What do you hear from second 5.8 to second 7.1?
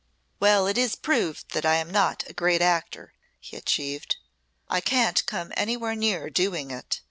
near doing it.